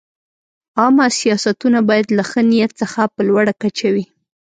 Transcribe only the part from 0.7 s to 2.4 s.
عامه سیاستونه باید له